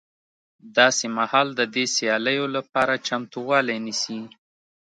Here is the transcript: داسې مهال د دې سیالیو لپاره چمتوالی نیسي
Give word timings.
داسې 0.77 1.05
مهال 1.17 1.47
د 1.59 1.61
دې 1.75 1.85
سیالیو 1.95 2.45
لپاره 2.55 2.93
چمتوالی 3.07 3.77
نیسي 3.85 4.19